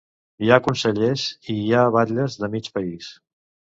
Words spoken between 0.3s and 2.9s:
Hi ha consellers, hi ha batlles de mig